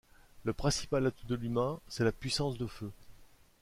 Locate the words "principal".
0.51-1.05